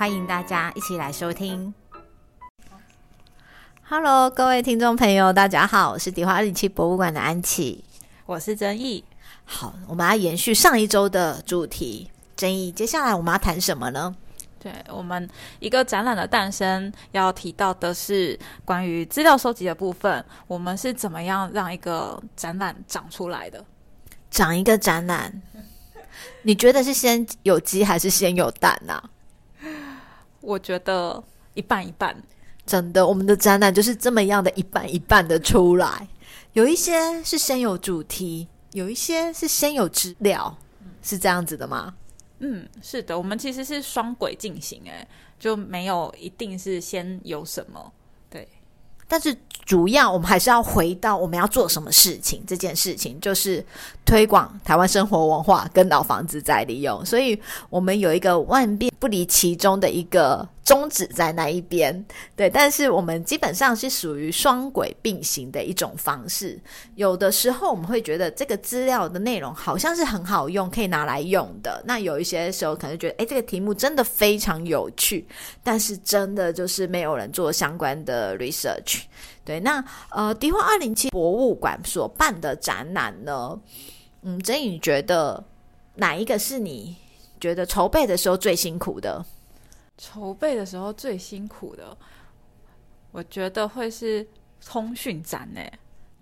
[0.00, 1.74] 欢迎大家一起来收听。
[3.82, 7.84] Hello，各位听众朋友，大家好，我是迪化二零七博物馆的安琪，
[8.24, 9.04] 我是曾毅。
[9.44, 12.72] 好，我们要延续上一周的主题，争议。
[12.72, 14.16] 接下来我们要谈什么呢？
[14.58, 20.24] 对我们一个展览的诞生，要提到的是关于资料收集的部分。
[20.46, 23.62] 我们是怎么样让一个展览长出来的？
[24.30, 25.42] 长一个展览，
[26.44, 28.98] 你觉得是先有鸡还是先有蛋呢？
[30.40, 31.22] 我觉得
[31.54, 32.16] 一半一半。
[32.66, 36.06] 真的，我们的展览就是这么样的一半一半的出来。
[36.52, 40.56] 有一些是先有主题，有一些是先有资料，
[41.02, 41.94] 是这样子的吗？
[42.38, 45.06] 嗯，是的，我们其实是双轨进行，哎，
[45.38, 47.99] 就没有一定是先有什么，对。
[49.10, 53.62] 但是主要我们还是要回到我们要做什么事情这件事情，就是
[54.06, 57.04] 推广台湾生活文化跟老房子再利用。
[57.04, 57.36] 所以
[57.68, 60.48] 我们有一个万变不离其中的一个。
[60.62, 62.04] 终止在那一边，
[62.36, 66.60] 对，但是我们基本上是属于双轨并行的一种方式。
[66.94, 71.82] 有的时候我们会觉得这个资料的内容好像是很好用，可以拿来用的。
[71.86, 75.26] 那有一些时候可能觉得，哎，这个题目真的非常有趣，
[75.64, 79.02] 但是真的就是没有人做相关的 research。
[79.44, 83.58] 对，那呃，迪化二零七博物馆所办的展览呢，
[84.22, 85.42] 嗯，真宇觉得
[85.96, 86.96] 哪一个是你
[87.40, 89.24] 觉得筹备的时候最辛苦的？
[90.00, 91.94] 筹备的时候最辛苦的，
[93.12, 94.26] 我觉得会是
[94.66, 95.60] 通讯展呢。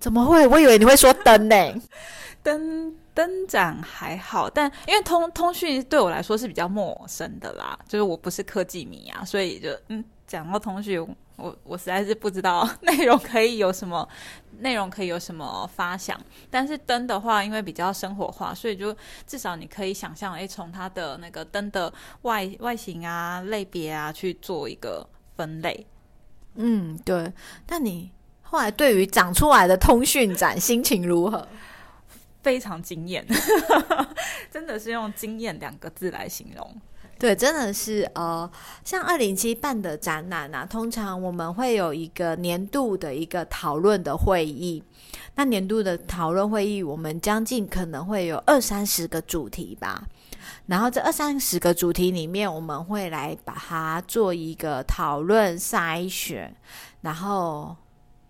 [0.01, 0.45] 怎么会？
[0.49, 1.57] 我以为你会说灯呢。
[2.43, 11.17] 灯灯展还好，但因为通通讯对我来说是比较陌生的啦，就是我不是科技迷啊，所以就嗯，讲到通讯。
[11.39, 14.07] 我我实在是不知道 内容可以有什么
[14.59, 18.95] 内容可以有什么发想，但是灯的话，因为比较生活化，所以就
[19.27, 25.87] 至少你可以想象，诶，从它的那个灯的外外形啊、类别啊去做一个分类。
[26.57, 27.33] 嗯，对。
[27.69, 28.11] 那你
[28.43, 31.47] 后来对于长出来的通讯展 心情如何？
[32.43, 33.27] 非常惊艳，
[34.51, 36.81] 真的是用惊艳两个字来形容。
[37.19, 38.49] 对，真的是呃，
[38.85, 44.83] 像二零七办的展览啊，通常我们会有一个年度的一个讨论的会议。
[45.35, 50.07] 那年度的讨论会议，我们将近可能会有二三十个主题吧。
[50.67, 56.55] 然后这二三十个主题里面，我们会来把它做一个讨论筛选，
[57.01, 57.77] 然后。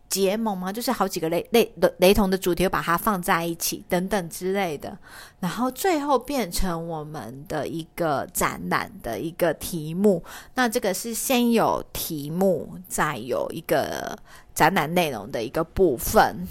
[0.09, 0.73] 结盟吗？
[0.73, 4.97] 就是好几个雷雷的雷同的主题，把它放在一起，等等之类的，
[5.41, 10.25] 然后最后变成我们的一个展览的一个题目。
[10.55, 14.19] 那这个是先有题目，再有一个
[14.55, 16.47] 展览内容的一个部分。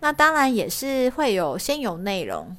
[0.00, 2.56] 那当然也是会有先有内容，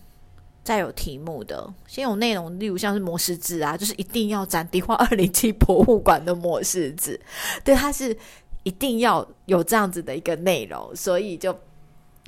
[0.64, 1.74] 再有题目的。
[1.86, 7.20] 先有内容，例如像是模式字啊，就是一定要展迪化二零七博物馆的模式字，
[7.66, 8.18] 对，它是。
[8.64, 11.58] 一定要有这样子的一个内容，所以就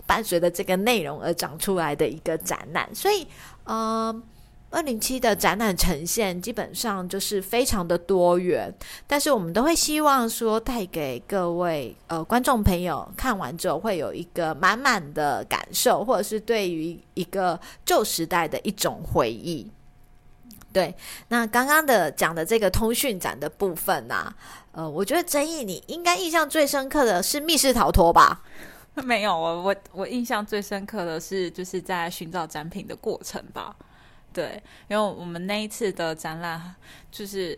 [0.05, 2.89] 伴随着这个内容而长出来的一个展览。
[2.95, 3.27] 所以，
[3.65, 4.23] 呃，
[4.71, 8.73] 二零七的展览呈现基本上就是非常的多元，
[9.05, 19.69] 但是我们都会希望说带给各位呃观众朋友看完之后会有一个满满的感受，或者是对于一个旧时代的一种回忆。
[20.71, 20.95] 对，
[21.29, 24.33] 那刚刚的讲的这个通讯展的部分呢，
[24.71, 28.41] 呃，我觉得争议你应该印象最深刻的是密室逃脱吧？
[29.03, 33.75] 没有，我我我印象最深刻的是就是在寻找展品的过程吧。
[34.31, 36.75] 对，因为我们那一次的展览
[37.09, 37.57] 就是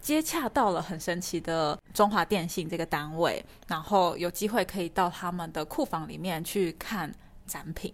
[0.00, 7.12] 接洽到了很神奇的中华电信这个单位，然后有机会可以到他们的库房里面去看
[7.46, 7.92] 展品。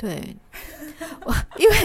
[0.00, 0.18] 对，
[1.26, 1.76] 我因为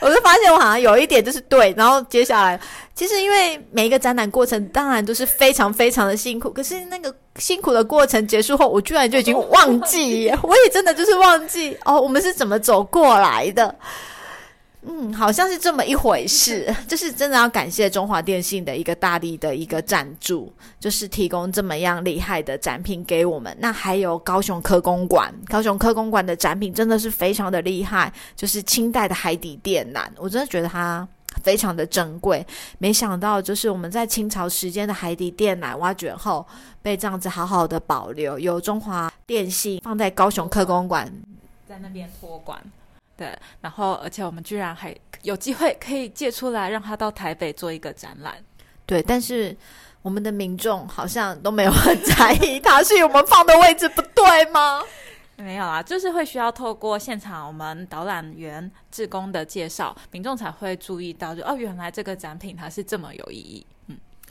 [0.00, 2.58] 我就发现我好像有一点就是对，然后接下来
[2.96, 13.72] 其实因为每一个展览过程当然都是非常非常的辛苦，可是那个辛苦的过程结束后，我居然就已经忘记， 我也真的就是忘记哦，我们是怎么走过来的。
[14.82, 23.54] 嗯，好像是这么一回事， 就是真的要感谢中华电信的一个大力的一个赞助，就是提供这么样厉害的展品给我们。
[23.60, 31.06] 那还有高雄科工馆，高雄科工馆的展品真的是非常的厉害，就是清代的海底电缆，我真的觉得它
[31.42, 32.46] 非常的珍贵。
[32.78, 36.46] 没想到，就是我们在清朝时间的海底电缆挖掘后，
[36.80, 41.12] 被这样子好好的保留，由中华电信放在高雄科公馆，
[41.68, 42.58] 在那边托管。
[43.20, 48.34] 对，然后而且我们居然还有机会可以借出来，让他到台北做一个展览。
[48.86, 49.54] 对，但是
[50.00, 54.80] 我们的民众好像都没有很在意，他是我们放的位置不对吗？
[55.36, 63.66] 没有啊，就是会需要透过现场我们导览员、志工的介绍，民众才会注意到，就哦，原来这个展品它是这么有意义。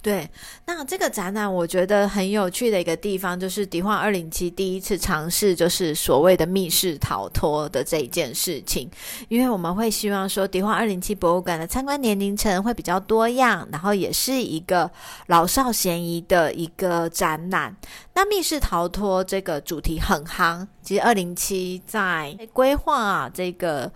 [0.02, 0.30] 对，
[0.66, 8.90] 那这个展览我觉得很有趣的一个地方，就是迪化二零七第一次尝试，就是所谓的密室逃脱的这一件事情。
[9.28, 14.90] 因为我们会希望说，迪化二零七博物馆的参观年龄层会比较多样，然后也是一个
[15.28, 17.76] 老少咸宜的一个展览。
[18.14, 23.92] 那密室逃脱这个主题很夯，其实二零七在规划这个。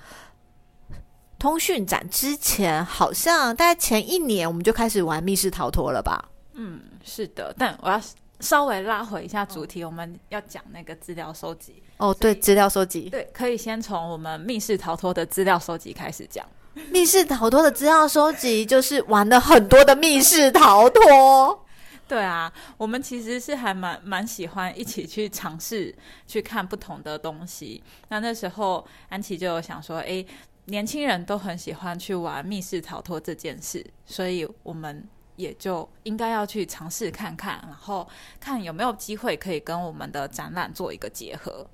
[1.44, 6.30] 通讯展之前，好像大概前一年，我们就开始玩密室逃脱了吧？
[6.54, 7.54] 嗯，是的。
[7.58, 8.02] 但我要
[8.40, 11.84] 稍微拉回一下主题，我们要讲那个资料收集。
[11.98, 13.10] 哦，对，资料收集。
[13.10, 16.48] 对，可以先从我们密室逃脱的资料收集开始讲。
[16.90, 21.66] 密室逃脱的资料收集，就是玩了很多的密室逃脱。
[22.08, 25.94] 对啊，我们其实是还蛮蛮喜欢一起去尝试
[26.26, 27.84] 去看不同的东西。
[28.08, 30.26] 那那时候安琪就有想说，哎。
[30.66, 35.06] 年轻人都很喜欢去玩密室逃脱这件事，所以我们
[35.36, 38.08] 也就应该要去尝试看看，然后
[38.40, 41.68] 看有没有机会可以跟我们的展览做一个结合。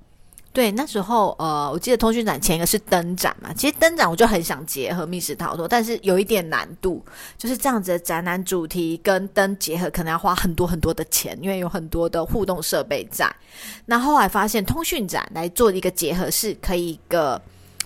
[0.52, 7.00] 对，那时候呃，我记得通讯展前一个是灯展嘛，其实灯展我就很想结合密室逃脱，但是有一点难度，
[7.38, 13.32] 就是这样子的展览主题跟灯结合，可能要花很多很多的钱，因为有很多的互动设备在。
[13.86, 17.40] 那后来发现通讯展来做一个结合是可以一个。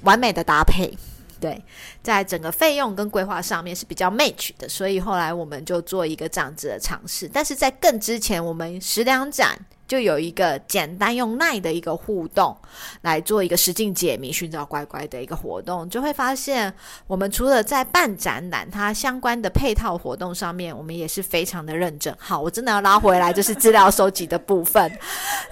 [0.04, 0.96] 完美的搭配，
[1.40, 1.62] 对，
[2.02, 7.28] 在整个费用跟规划上面是比较 match 的，所以后来我们就做一个这样子的尝试。
[7.32, 12.56] 但是在更之前，我们十两展就有一个简单用耐的一个互动
[13.02, 16.72] 来做一个实境解谜、寻找乖乖的一个活动，就会发现
[17.06, 22.14] 我们除了在办展览，它相关的配套活动上面，我们也是非常的认真。
[22.18, 24.90] 好，我真的要拉回来，就是资料收集的部分。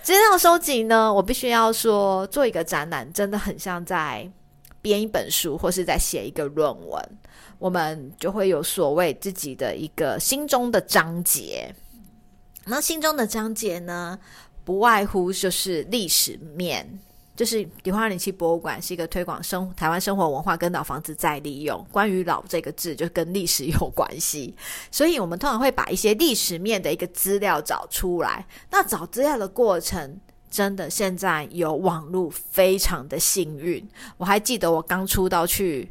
[0.03, 4.31] 资料收集呢，我必须要说，做一个展览真的很像在。
[4.83, 7.19] 编一本书，或是在写一个论文，
[7.59, 11.75] 我们就会有所谓自己的一个心中的章节。
[12.67, 14.19] 那心中的章节呢，
[14.65, 16.99] 不外乎就是历史面，
[17.37, 21.87] 就是迪化零七博物馆是一个推广生台湾生活文化跟老房子再利用。
[21.91, 24.55] 关于“老”这个字，就跟历史有关系，
[24.91, 28.47] 所以我们通常会把一些历史面的一个资料找出来。
[28.71, 30.21] 那找资料的过程。
[30.53, 33.83] 真的，现在有网络非常的幸运。
[34.19, 35.91] 我还记得我刚出道去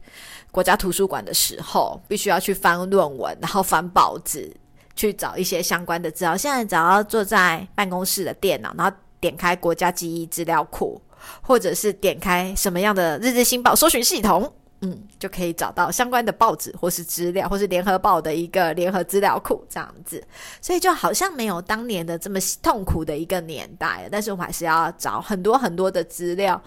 [0.52, 4.56] 国家图书馆的时候，必须要去翻论文，然后翻报纸，
[4.96, 6.38] 去找一些相关的资料。
[6.38, 11.02] 现在只要坐在办公室的电脑，然后点开国家记忆资料库，
[11.42, 14.54] 或者是点开什么样的日日新报搜寻系统。
[14.84, 20.24] 嗯，就可以找到相关的报纸或是资料，或是联合报的一个联合资料库这样子，
[20.60, 26.60] 所以就好像没有当年的这么痛苦的一个年代，但是我们还是要找很多很多的资料。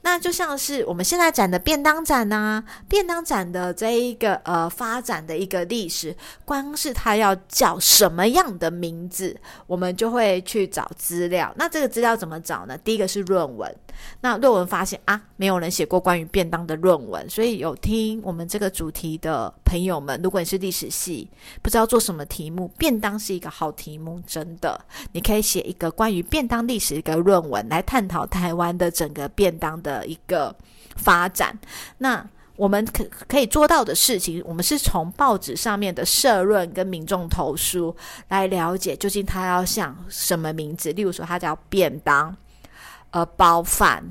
[0.00, 6.16] 那就像是我们现在展的便当展呐，便当展的这一个呃发展的一个历史，
[6.46, 11.52] 光是它要叫什么样的名字，我们就会去找资料。
[11.56, 12.78] 那这个资料怎么找呢？
[12.78, 13.76] 第一个是论文。
[14.20, 21.28] 那论文发现啊，没有人写过关于便当的论文，所以有听我们这个主题的朋友们，如果你是历史系，
[21.60, 24.80] 不知道做什么题目，便当是一个好题目，真的，
[25.12, 30.54] 你可以写一个关于便当历史一个论文，来探讨台湾的整个便当的一个
[30.96, 31.58] 发展。
[31.98, 32.24] 那
[32.56, 37.94] 我们可可以做到的事情，我们是从报纸上面的社论跟民众投诉
[38.28, 42.36] 来了解，究竟他要像什么名字，例如说他叫便当。
[43.10, 44.04] 呃，包饭、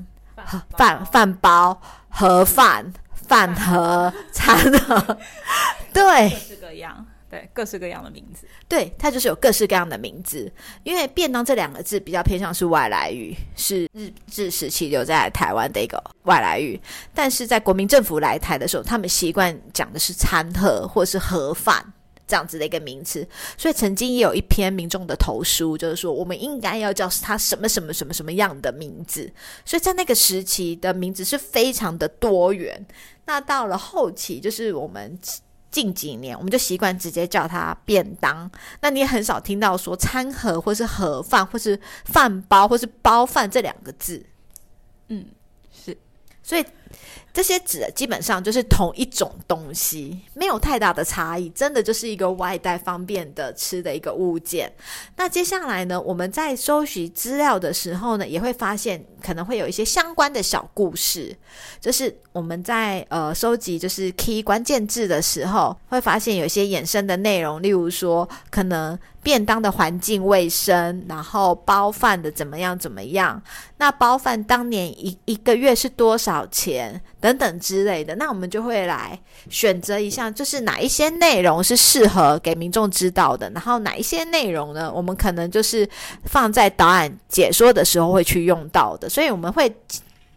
[0.76, 2.92] 饭饭包、盒饭、
[3.28, 5.18] 饭盒、餐盒，
[5.92, 10.50] 对，各式各样，对，各式各样的名字，对，它就是有各式各样的名字。
[10.82, 16.80] 因为便当这两个字比较偏向是外来语，是日治时期留在台湾的一个外来语，
[17.14, 21.84] 但是在国民政府来台的时候，他们习惯讲的是餐盒或是盒饭。
[22.26, 29.32] 这样子的一个名词，所以曾经也有一篇民众的投书，就是说我们应该要叫它什么什么什么什么样的名字。
[29.64, 32.86] 所以在那个时期的名字是非常的多元。
[33.28, 35.18] 那到了后期，就是我们
[35.70, 38.50] 近几年，我们就习惯直接叫它便当。
[38.80, 44.24] 那你也很少听到说餐盒或是盒饭或是饭包或是包饭这两个字。
[45.08, 45.26] 嗯，
[45.70, 45.94] 是。
[46.42, 46.64] 所以
[47.32, 54.72] 这些纸基本上就是同一种东西，没有太大的差异，真的就是一个外带方便的吃的一个物件。
[55.16, 61.36] 那接下来呢，我们在搜集资料的时候呢，也会发现可能会有一些相关的小故事，
[61.80, 68.98] 就是我们在呃收集就是 key 关键字的时候，会发现有些衍生的内容，例如说可能。
[69.20, 73.42] 便当的环境卫生，然后包饭的怎么样怎么样？
[73.76, 76.77] 那包饭当年一一个月是多少钱？
[77.20, 79.18] 等等之类的，那我们就会来
[79.48, 84.92] 选择一下，就是哪一些内容是适合给民众知道的，然后哪一些内容呢？
[84.92, 85.88] 我们可能就是
[86.24, 89.74] 放在导览解说的时候会去用到的，所以我们会。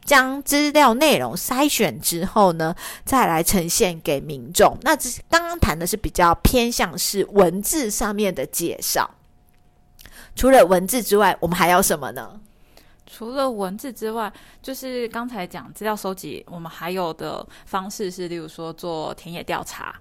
[0.04, 4.76] 将资料内容筛选之后呢，再来呈现给民众。
[4.82, 9.10] 那这刚刚谈的是比较偏向是文字上面的介绍。
[10.36, 12.32] 除了文字之外，我们还要什么呢？
[13.14, 19.94] 除了文字之外，就是刚才讲资料收集，我们还有的方式是，例如说做田野调查，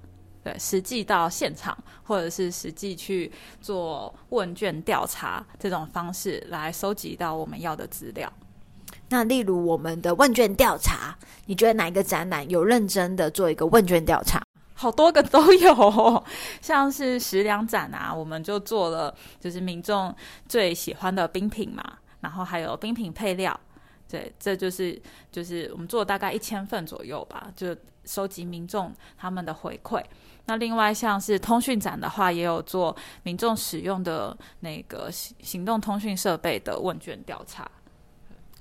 [0.44, 8.32] 对，实际到现场，或者是实际去做问卷调查这种方式来收集到我们要的资料。
[9.08, 14.40] 那例如我们的问卷调查，你觉得哪一个展览有认真的做一个问卷调查？
[14.74, 16.24] 好多个都有，
[16.62, 20.14] 像是食粮展啊，我们就做了，就是民众
[20.48, 21.84] 最喜欢的冰品嘛，
[22.20, 23.58] 然后还有冰品配料，
[24.08, 25.00] 对，这就是
[25.32, 30.02] 就是我们做大概一千份左右吧，就收集民众他们的回馈。
[30.46, 37.70] 那另外像是通讯展的话，也有做民众使用的那个行行动通讯设备的问卷调查。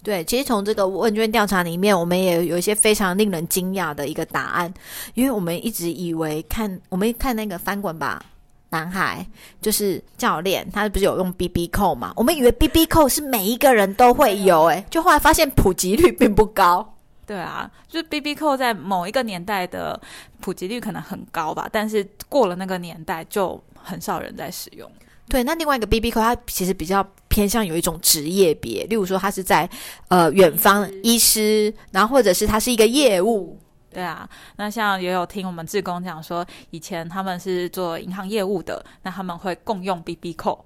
[0.03, 4.73] 对，其实从这个问卷调查里面，我们也有一些非常令人惊讶的一个答案，
[5.13, 8.23] 因为我们一直以为看我们看那个翻滚吧
[8.69, 9.25] 男孩，
[9.61, 12.13] 就是教练，他不是有用 B B 扣嘛？
[12.15, 16.95] 我们以为 B B 扣是每一个人都会有，诶，就后来发现普及率并不高。
[17.25, 19.99] 对啊，就是 B B 扣在某一个年代的
[20.39, 24.89] 普及率可能很高吧，但是过了那个年代就很少人在使用。
[25.27, 29.69] 对，那另外一个 B B 扣，它其实比较偏向有一种职业别，例如说它是在
[30.07, 33.59] 呃远方医师，然后或者是它是一个业务。
[33.91, 40.63] 对啊，那像也有听我们志工讲说，以前他们是做银行业务的，那他们会共用 B B 扣，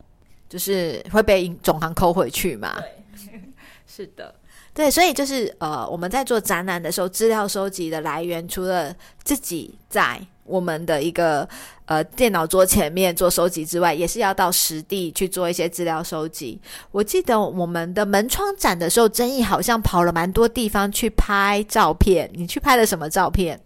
[0.50, 2.76] 就是会被总行扣回去嘛。
[2.80, 3.42] 对，
[3.88, 4.36] 是的。
[4.74, 11.48] 对，所以就是呃，我们在做展览的时候，资料收集的来源，除了自己在我们的一个
[11.86, 16.60] 呃电脑桌前面做收集之外，也是要到实地去做一些资料收集。
[16.92, 22.30] 我记得我们的门窗展的时候，争议好像跑了蛮多地方去拍照片。
[22.34, 23.60] 你去拍了什么照片？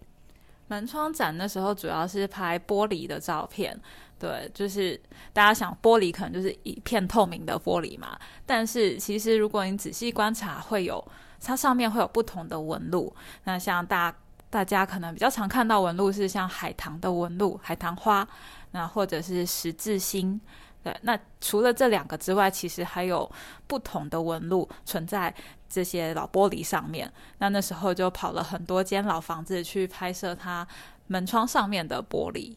[0.68, 3.78] 门窗展的时候，主要是拍玻璃的照片。
[4.18, 5.00] 对，就是
[5.32, 11.02] 大家想玻璃可能就是一片透明的玻璃嘛，但是其实如果你仔细观察，会有
[11.40, 13.14] 它上面会有不同的纹路。
[13.44, 14.16] 那像大家
[14.50, 18.26] 大家可能比较常看到纹路是像海棠的纹路，海棠花，
[18.70, 20.40] 那或者是十字星。
[20.82, 23.30] 对，那除了这两个之外，其实还有
[23.66, 25.34] 不同的纹路存在
[25.68, 27.12] 这些老玻璃上面。
[27.38, 30.66] 那那时候就跑了很多间老房子去拍摄它
[31.08, 32.54] 门窗上面的玻璃。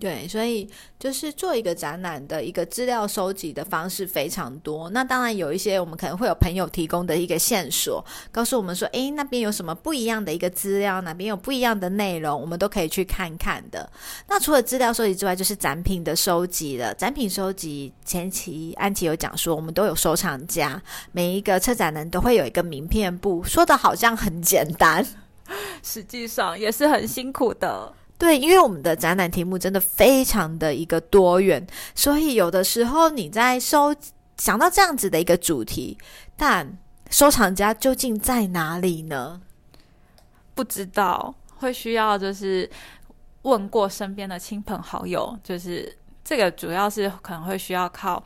[0.00, 4.88] 对，所以就是做一个展览的一个资料收集的方式非常多。
[4.90, 13.90] 那当然有一些我们可能会有朋友提供的一个线索，告诉我们说，诶，那边有什么不一样的一个资料，哪边有不一样的内容，我们都可以去看看的。
[14.28, 16.94] 那除了资料收集之外，就是展品的收集了。
[16.94, 25.04] 展品收集前期安琪有讲说，我们都有收藏家，每一个策展人都会有一个名片簿，说的好像很简单，
[25.82, 27.92] 实际上也是很辛苦的。
[28.18, 33.94] 对，因为我们的展览题目真的非常的一个多元，所以有的时候你在收
[34.36, 35.96] 想到这样子的一个主题，
[36.36, 36.76] 但
[37.10, 39.40] 收藏家究竟在哪里呢？
[40.54, 42.68] 不知道，会需要就是
[43.42, 48.22] 问过身边的亲朋好友，就是这个主要是可能会需要靠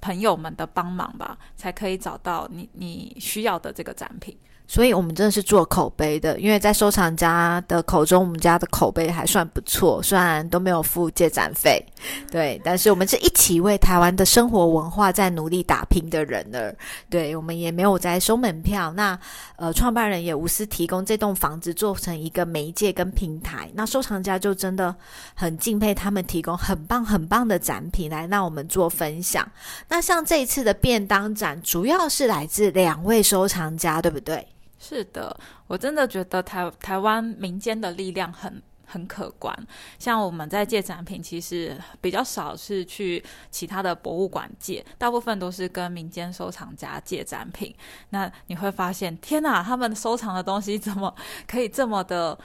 [0.00, 4.34] 朋友们的帮忙吧，才可以找到你你需要的这个展品。
[4.70, 10.00] 所以，我们真的是做口碑的，因为在收藏家的口中，我们家的口碑还算不错。
[10.00, 11.84] 虽然都没有付借展费，
[12.30, 16.72] 对，但是我们是一起为台湾的生活文化在努力打拼的人儿。
[17.08, 18.92] 对，我们也没有在收门票。
[18.92, 19.18] 那
[19.56, 23.68] 呃，创办人也无私提供这栋房子做成一个媒介跟平台。
[23.74, 24.94] 那收藏家就真的
[25.34, 29.44] 很敬佩他们提供很棒很棒的展品来让我们做分享。
[29.88, 34.46] 那像这一次的便当展，主要是来自两位收藏家，对不对？
[34.82, 39.54] 是的，我真的觉得台台湾民间的力量很很可观。
[39.98, 47.76] 像我们在借展品，其实比较少是去其他的博物馆借，大部分都是跟民间收藏家借展品。
[48.08, 51.14] 那你会发现，天哪，他们收藏的东西怎么
[51.46, 52.36] 可以这么的，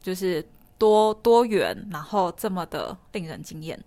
[0.00, 0.42] 就是
[0.78, 3.78] 多多元，然后这么的令人惊艳。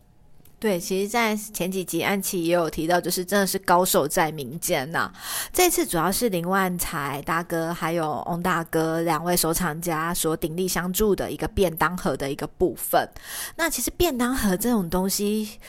[0.66, 5.12] 对，其实，在前几集安琪也有提到，就是真的是高手在民间呐。
[5.54, 13.08] 这次主要是林万才大哥还有翁大哥两位收藏家所鼎力相助的一个便当盒的一个部分。
[13.56, 15.60] 那其实便当盒这种东西，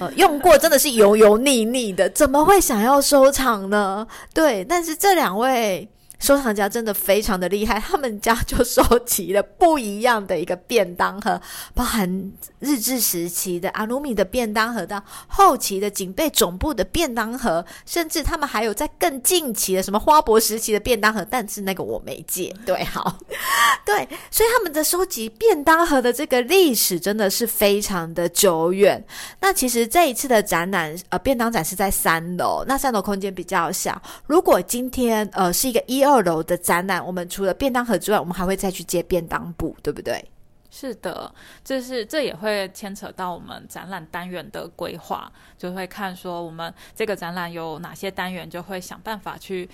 [0.00, 4.04] 呃，用过真的是油油腻腻的，怎么会想要收藏呢？
[4.34, 5.88] 对，但是这两位。
[6.18, 11.40] 收藏家真的非常的厉害， 他们家就收集了不一样的一个便当盒，
[11.74, 22.52] 包含日治时期的阿鲁米的便当盒，到后期的警备总部的便当盒，甚至他们还有在更近期的什么花博时期的便当盒，但是那个我没借。
[22.66, 23.16] 对，好，
[23.86, 23.96] 对，
[24.28, 29.02] 所以他们的收集便当盒的这个历史真的是非常的久远。
[29.40, 34.02] 那其实这一次的展览，呃，便当展是在三楼，那三楼空间比较小。
[34.26, 36.07] 如果今天呃是一个一。
[36.08, 40.24] 二楼的展览，我们除了便当盒之外，我们还会再去接便当布，对不对？
[40.70, 41.30] 是的，
[41.62, 49.68] 这是这也会牵扯到我们展览单元的规划，就会看说我们这个展览有哪些单元，就会想办法去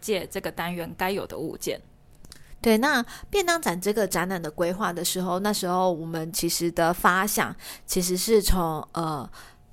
[0.00, 1.80] 借这个单元该有的物件。
[2.60, 7.56] 对，那便当展这个展览的规划的时候，那时候我们其实的发想
[7.86, 9.28] 其实是从呃。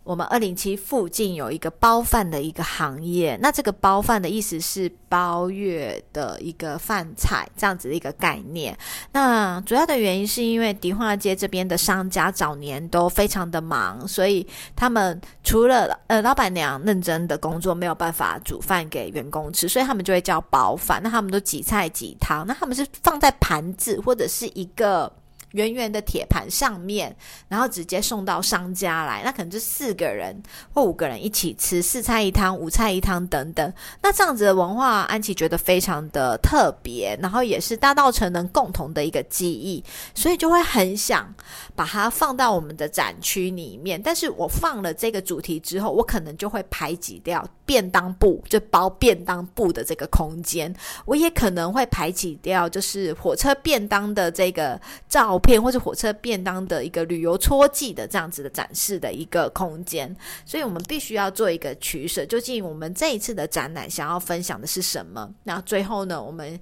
[0.08, 8.76] 我们二零七附近有一个包饭的一个行业，那这个包饭的意思是包月的一个饭菜这样子的一个概念。
[9.12, 14.48] 那主要的原因是因为迪化街这边的商家早年都非常的忙，所以
[14.78, 21.02] 他们除了呃老板娘认真的工作没有办法煮饭给员工吃，所以他们就会叫包饭。
[21.04, 25.12] 那他们都几菜几汤，那他们是放在盘子或者是一个。
[25.52, 27.16] 圆圆的铁盘上面，
[27.48, 33.74] 然后直接送到商家来，那可能就四个人或五个人一起吃，四菜一汤、五菜一汤等等。
[34.02, 39.82] 那这样子的文化，安琪觉得非常的特别，然后也是大道城人共同的一个记忆，
[40.14, 41.34] 所以就会很想
[41.76, 44.02] 把它放到我们的展区里面。
[44.02, 55.37] 但是我放了这个主题之后，我可能就会排挤掉便当布，就包便当布的这个空间，我也可能会排挤掉就是火车便当的这个照。
[55.40, 62.26] 片或者火车便当的一个旅游戳记的这样子的展示的一个空间，所以我们必须要做一个取舍。
[62.26, 65.30] 究竟我们这一次的展览想要分享的是什么？
[65.44, 66.60] 那最后呢，我们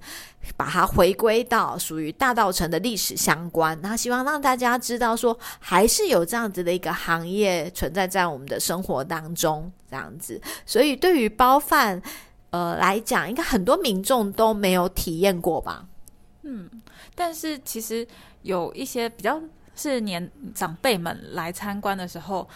[0.56, 10.40] 把它回归到属于大道城的历史相关，那希望让大家知道说，还是有这样子的一个行业存在在我们的生活当中，这样子。
[10.64, 12.00] 所以对于包饭
[12.50, 15.86] 呃来讲，应该很多民众都没有体验过吧？
[16.42, 16.70] 嗯，
[17.14, 18.06] 但是其实。
[18.46, 19.42] 有一些比较
[19.74, 22.48] 是年长辈们来参观的时候，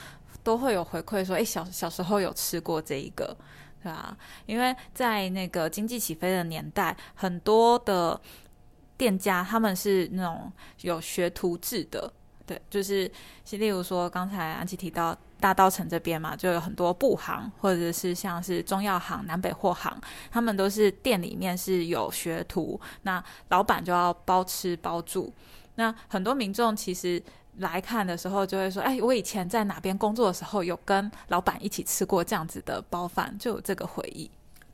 [0.44, 3.36] 都会有回馈说：“哎，小小时候有吃过这一个，
[3.82, 8.18] 对吧？”因为在那个经济起飞的年代，很多的
[8.96, 10.50] 店家他们是那种
[10.82, 12.10] 有学徒制的，
[12.46, 13.10] 对，就是
[13.50, 20.00] 例如说刚才安琪提到大道城这边嘛，就有很多布行，或者是像是中药行、南北货行，
[20.30, 25.32] 他们都是店里面是有学徒，那老板就要包吃包住。
[25.76, 27.22] 那很多民众其实
[27.58, 34.30] 来看的时候，就会说：“哎，我以前在哪边工作的时候，有跟老板一起吃过这样子的包饭，就有这个回忆。”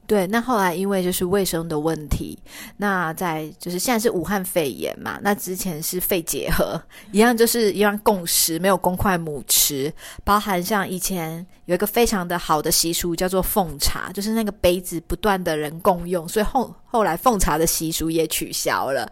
[0.06, 2.38] 对，那后来因为就是卫生的问题，
[2.76, 6.80] 那在就是现在是武汉肺炎嘛，那之前是肺结核，
[7.12, 9.92] 一样就是一样共食，没有公筷母吃，
[10.24, 16.74] 包含像以前有一个非常的好的习俗叫做奉茶，就是那个杯子不断的人共用，所以后。
[16.88, 19.06] 后来奉茶的习俗也取消了，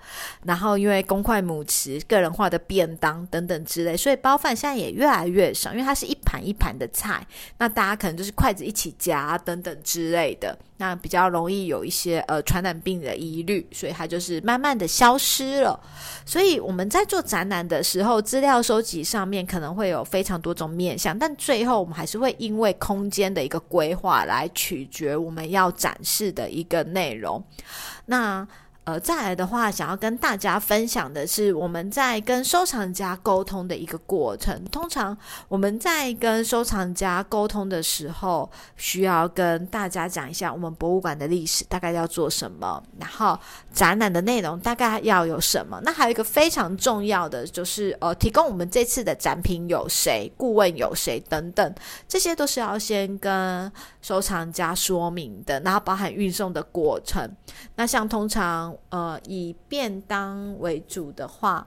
[0.45, 7.27] 然后因为公筷母匙、个人化的便当等等之类，所以包饭现在也越来越少，因为它是一盘一盘的菜，
[7.59, 15.79] 那大家可能就是筷子一起夹等等之类的，那比较容易有一些呃传染病的疑虑，所以它就是慢慢的消失了。
[16.27, 27.43] 所以我们在做展览的时候，资料收集上面可能会有非常多种面向，但最后我们还是会因为空间的一个规划来取决我们要展示的一个内容。
[28.07, 28.47] 那。
[28.85, 34.63] 呃，再来的话，想要跟大家分享的是，我们在跟收藏家沟通的一个过程。
[34.71, 35.17] 通常
[35.49, 43.39] 我们在跟收藏家沟通的时候，需要跟大家讲一下我们博物馆的历史，大概要做什么，然后
[43.73, 45.81] 展览的内容大概要有什么。
[45.83, 51.75] 那还有一个非常重要的，就是呃，提供我们这次的展品有谁，顾问有谁等等，
[52.07, 57.35] 这些都是要先跟收藏家说明的，然后包含运送的过程。
[57.77, 58.74] 那像通常。
[58.91, 61.67] 呃，以便当为主的话，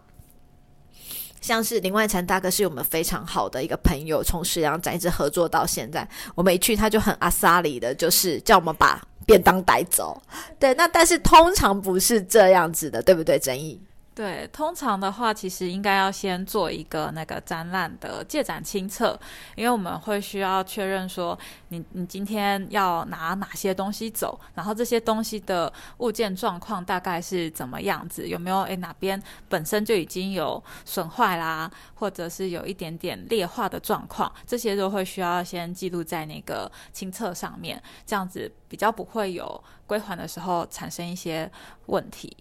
[1.41, 6.07] 像是林万成大哥是我们非常好的一个朋友，从石羊展一直合作到现在。
[6.35, 10.21] 我们一去他就很阿萨里的，就是叫我们把便当带走。
[10.59, 13.37] 对，那但是通常不是这样子的，对不对？
[13.37, 13.81] 争议。
[14.17, 19.15] 对，通常的话，其实应该要先做一个那个展览的借展清册，
[19.55, 41.51] 因为我们会需要确认说，你你今天要拿哪些东西走，然后这些东西的物件状况大概是怎么样子，有没有诶哪边本身就已经有损坏啦，或者是有一点点劣化的状况，这些都会需要先记录在那个清册上面，这样子比较不会有归还的时候产生一些
[41.85, 42.35] 问题。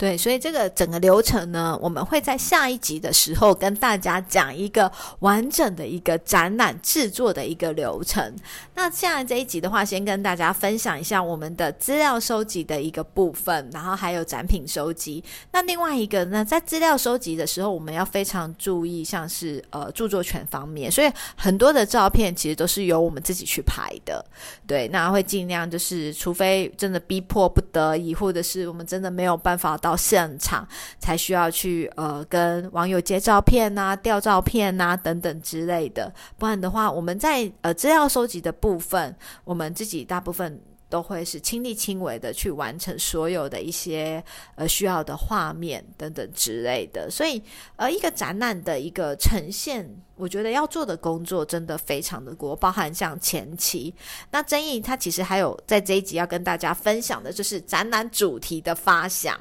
[0.00, 8.34] 对，所以这个整个流程呢，我们会在下一集的时候跟大家讲一个完整的一个展览制作的一个流程。
[8.74, 15.22] 那现在这一集的话，先跟大家分享一下我们的资料收集的一个部分，然后还有展品收集。
[15.52, 24.24] 那另外一个呢，在资料收集的时候，我们要非常注意，像是呃著作权方面，所以很多的照片其实都是由我们自己去拍的。
[24.66, 29.89] 对，那会尽量就是，除非真的逼迫不得已，或者是我们真的没有办法到。
[29.90, 30.66] 到现场
[31.00, 44.22] 才需要去呃跟网友接照片呐、调照片呐等等之类的，不然的话，我们在呃资料收集的部分，我们自己大部分都会是亲力亲为的去完成所有的一些
[44.54, 47.10] 呃需要的画面等等之类的。
[47.10, 47.42] 所以
[47.74, 53.92] 呃一个展览的一个呈现，我觉得要做的工作真的非常的多，包含像前期
[54.30, 59.36] 那争议，它其实还有在这一集要跟大家分享的就是展览主题的发想。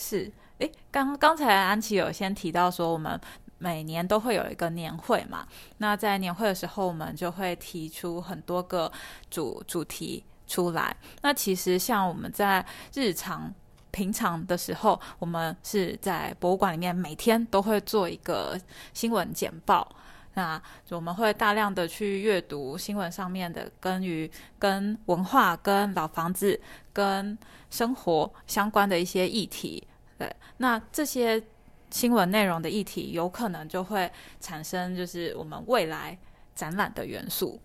[0.00, 3.20] 是，诶，刚刚才安琪有先提到说，我们
[3.58, 5.44] 每年都会有一个年会嘛。
[5.78, 8.90] 那在年会的时候，我们就会提出很多个
[9.28, 10.96] 主主题出来。
[11.22, 13.52] 那其实像我们在日常
[13.90, 18.56] 平常的时候，我们是在博物馆里面每天都会做一个
[18.94, 19.96] 新闻简报。
[20.34, 24.30] 那我们会大量的去阅读新闻上面的跟于
[24.60, 26.60] 跟文化、跟老房子、
[26.92, 27.36] 跟
[27.70, 29.86] 生活相关的一些议题。
[30.18, 31.42] 对，那这些
[31.90, 36.18] 新闻内容的议题，有可能就会产生就是我们未来
[36.54, 37.60] 展览的元素。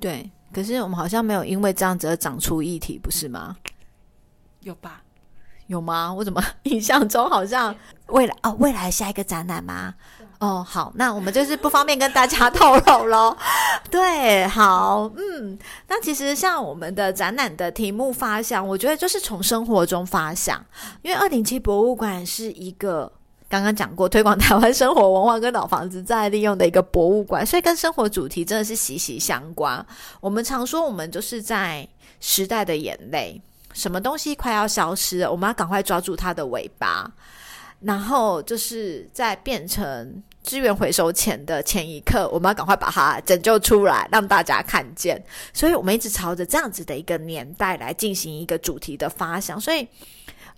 [0.00, 3.56] 对，可是我们好像没有因为这样子而长出议题，不是吗？
[4.60, 5.02] 有吧？
[5.72, 6.12] 有吗？
[6.16, 7.74] 我怎么 印象中好像
[8.08, 9.94] 未来哦，未来下一个展览吗？
[10.38, 13.36] 哦，好，那我们就是不方便跟大家 透露喽。
[13.90, 15.56] 对，好，嗯，
[15.86, 20.64] 那其实像我们的展览的题目发想，我觉得就是从生活中发想，
[21.02, 23.10] 因为二零七博物馆是一个
[23.48, 29.84] 刚刚讲过推广台湾生活文化跟老房子再利用的一个博物馆，所以跟生活主题真的是息息相关。
[30.20, 31.86] 我们常说，我们就是在
[32.18, 33.40] 时代的眼泪，
[33.72, 37.10] 什么东西快要消失了，我们要赶快抓住它的尾巴，
[37.80, 40.22] 然后就是在变成。
[40.42, 45.24] 资源回收前的前一刻，我们要赶快把它拯救出来，让大家看见。
[45.52, 49.60] 所以，我们一直朝着这样子的一个年代来进行一个主题的发想。
[49.60, 49.86] 所以，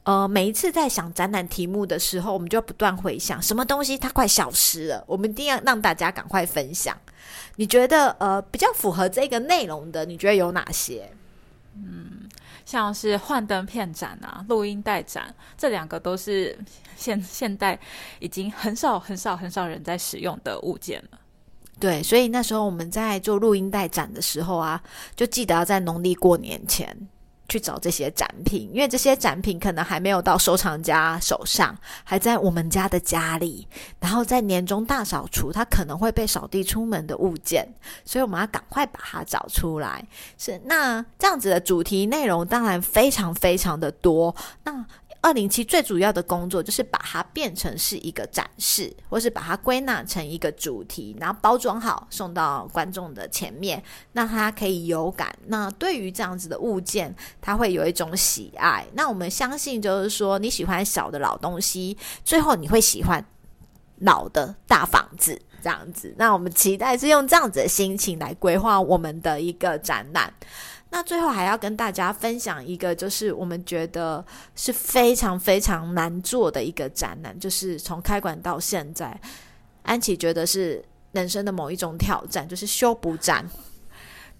[0.04, 6.96] 呃，每一次在想展览题目的时候，我们就不断回想什么东西它快消失了，我们一定要让大家赶快分享。
[7.56, 11.10] 你觉得，呃，比较符合这个内容的，你觉得有哪些？
[11.76, 12.03] 嗯，
[12.64, 16.58] 像是幻灯片展啊、录音带展，这两个都是。
[16.96, 17.76] 现现代
[18.20, 21.18] 已经很少很少很少人在使用的物件了，
[21.80, 24.80] 对，所以那时候我们在做录音带展的时候啊，
[25.16, 26.96] 就记得要在农历过年前
[27.48, 33.66] 去找这些展品，因为这些展品可能还没有到收藏家手上，还在我们家的家里，
[34.00, 37.66] 然后在年终大扫除，它可能会被扫地出门的物件，
[38.04, 40.06] 所以我们要赶快把它找出来。
[40.38, 44.34] 是那这样子的主题内容，当然非常非常的多。
[44.64, 44.84] 那
[45.24, 53.82] 二零七最主要的工作就是把它变成是一个展示，或是把它归纳成一个主题，然后包装好送到观众的前面，
[54.12, 55.34] 让他可以有感。
[55.46, 58.86] 那对于这样子的物件，他会有一种喜爱。
[58.92, 63.24] 那我们相信，就是说你喜欢小的老东西，最后你会喜欢
[64.00, 66.14] 老的大房子这样子。
[66.18, 70.30] 那我们期待是用这样子的心情来规划我们的一个展览。
[70.94, 79.20] 那最后还要跟大家分享一个，就是我们觉得是非常非常难做的一个展览，就是从开馆到现在，
[79.82, 83.44] 安琪觉得是人生的某一种挑战，就是修补展。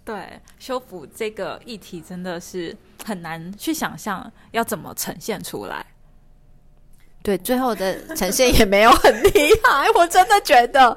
[0.05, 5.85] 对，修补这个议题真的是很难去想象要怎么呈现出来。
[7.25, 9.31] 对，最后的呈现也没有很厉
[9.65, 10.97] 害，我真的觉得。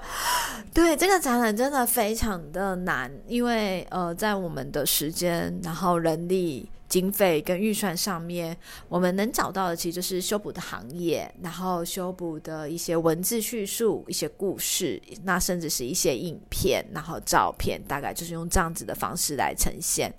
[0.77, 8.55] 对这个展览真的非常的难，因为呃，在我们的时间，然后人力经费跟预算上面，
[8.87, 20.11] 我们能找到的其实就是修补的行业，然后修补的一些文字叙述、一些故事，那甚至是一些影片，然后照片，大概就是用这样子的方式来呈现。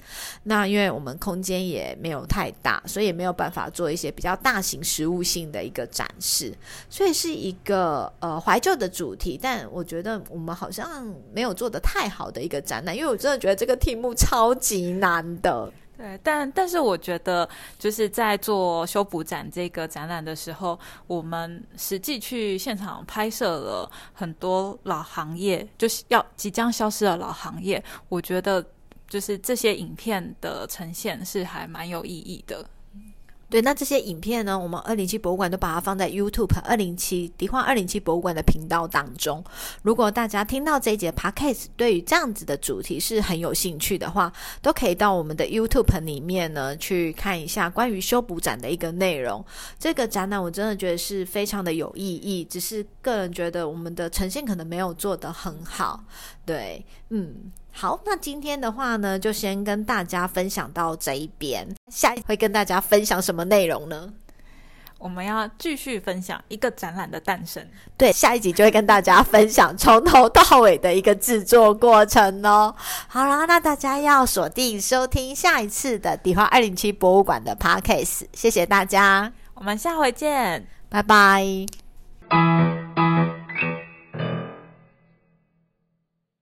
[0.42, 6.54] 那因为我们空间也没有太大，所以也没有办法做一些比较大型实物性的一个展示，
[6.90, 9.38] 所以是一个呃怀旧的主题。
[9.40, 15.72] 但我觉得我们好像没有做的太好的一个展览，因为我真的觉得这个题目超级难的。
[15.98, 27.82] 对，但但是我觉得就是在做修补展这个展览的时候，我们实际去现场拍摄了很多老行业，就是要即将消失的老行业。
[28.08, 28.64] 我觉得
[29.08, 32.64] 就是这些影片的呈现是还蛮有意义的。
[33.50, 34.58] 对，那这些影片呢？
[34.58, 39.42] 我们二零七博物馆都把它放在 YouTube 二零七迪化二零七博物馆的频道当中。
[39.80, 44.30] 如果大家听到这一节 Podcast，对于这样子的主题是很有兴趣的话，
[44.60, 49.42] 都可以到我们的 YouTube 里面呢去看一下关于修补展的一个内容。
[49.78, 56.04] 这个展览我真的觉得是非常的有意义，只是个人觉得我们的呈现可能没有做得很好。
[56.44, 57.50] 对，嗯。
[57.72, 61.66] 好，那今天的话呢，就先跟大家分享到这一边。
[61.90, 64.12] 下一会跟大家分享什么内容呢？
[64.98, 67.64] 我们要继续分享一个展览的诞生。
[67.96, 72.74] 对，下一集就会跟大家分享从头到尾的一个制作过程哦。
[73.06, 78.22] 好啦，那大家要锁定收听下一次的底花二零七博物馆的 podcast。
[78.32, 81.64] 谢谢大家，我们下回见，拜拜。